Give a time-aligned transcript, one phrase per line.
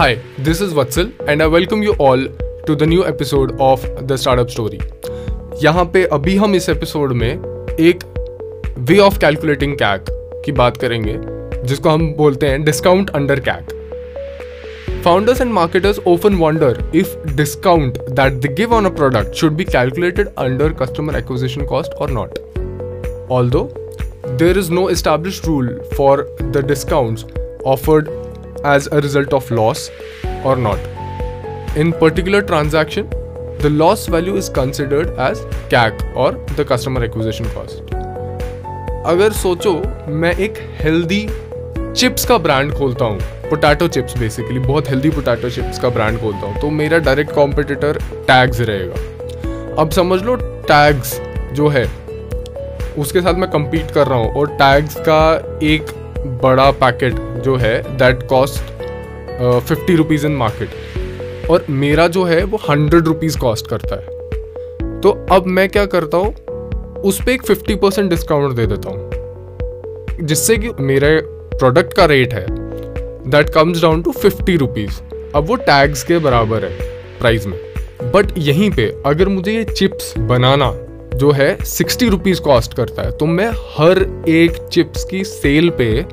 [0.00, 2.22] Hi, this is Vatsal and I welcome you all
[2.66, 4.78] to the new episode of The Startup Story.
[5.62, 8.04] यहाँ पे अभी हम इस episode में एक
[8.80, 10.04] वे ऑफ़ कैलकुलेटिंग कैक
[10.44, 11.16] की बात करेंगे
[11.66, 13.74] जिसको हम बोलते हैं discount under CAC
[15.04, 19.64] founders and marketers often wonder if discount that the give on a product should be
[19.66, 23.62] calculated under customer acquisition cost और not although
[24.28, 28.08] there is no establish rule for the discount offered
[28.64, 29.90] as a result of loss
[30.44, 30.78] or not.
[31.76, 33.08] In particular transaction,
[33.58, 37.82] the loss value is considered as CAC or the customer acquisition cost.
[39.06, 39.72] अगर सोचो
[40.12, 41.26] मैं एक healthy
[41.96, 46.46] chips का brand खोलता हूँ potato chips basically बहुत healthy potato chips का brand खोलता
[46.46, 50.34] हूँ तो मेरा डायरेक्ट कॉम्पिटिटर टैग्स रहेगा अब समझ लो
[50.68, 51.18] टैग्स
[51.54, 51.84] जो है
[52.98, 55.20] उसके साथ मैं compete कर रहा हूँ और टैग्स का
[55.62, 55.90] एक
[56.42, 58.62] बड़ा पैकेट जो है that cost
[59.68, 65.10] fifty rupees in market और मेरा जो है, वो हंड्रेड रुपीज़ कॉस्ट करता है। तो
[65.32, 66.34] अब मैं क्या करता हूँ,
[67.02, 72.34] उस पर एक फिफ्टी परसेंट डिस्काउंट दे देता हूँ। जिससे कि मेरे प्रोडक्ट का रेट
[72.34, 72.46] है
[73.30, 75.00] that comes down to fifty rupees
[75.34, 77.58] अब वो टैग्स के बराबर है प्राइस में।
[78.14, 80.72] बट यहीं पे अगर मुझे ये चिप्स बनाना
[81.14, 86.04] जो है सिक्सटी रुपीज़ कॉस्ट करता है तो मैं हर एक चिप्स की सेल पे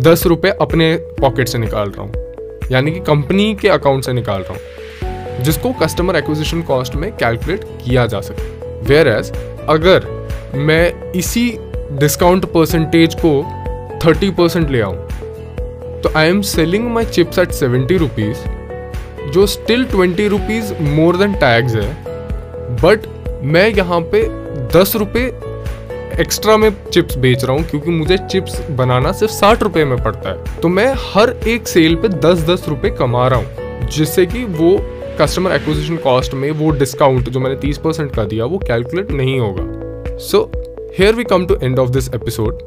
[0.00, 4.42] दस रुपये अपने पॉकेट से निकाल रहा हूँ। यानी कि कंपनी के अकाउंट से निकाल
[4.42, 8.48] रहा हूँ। जिसको कस्टमर एक्विजिशन कॉस्ट में कैलकुलेट किया जा सके।
[8.84, 9.30] वेयर एज
[9.68, 10.06] अगर
[10.54, 11.46] मैं इसी
[11.92, 13.32] डिस्काउंट परसेंटेज को
[14.04, 14.96] थर्टी परसेंट ले आऊँ
[16.02, 18.38] तो I am selling my chips at seventy rupees
[19.32, 21.88] जो still twenty rupees more than tags है।
[22.82, 23.06] बट
[23.42, 24.22] मैं यहाँ पे
[24.78, 25.30] दस रुपये
[26.20, 30.30] एक्स्ट्रा में चिप्स बेच रहा हूँ क्योंकि मुझे चिप्स बनाना सिर्फ़ साठ रुपये में पड़ता
[30.30, 34.44] है। तो मैं हर एक सेल पे दस दस रुपये कमा रहा हूँ, जिससे कि
[34.44, 34.76] वो
[35.20, 39.38] कस्टमर एक्विजिशन कॉस्ट में वो डिस्काउंट जो मैंने तीस परसेंट का दिया, वो कैलकुलेट नहीं
[39.40, 40.50] होगा। So
[40.98, 42.62] here we come to end of this episode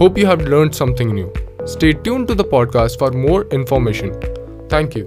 [0.00, 1.30] hope you have learn something new
[1.66, 4.10] stay tune to the podcast for more information
[4.72, 5.06] thank you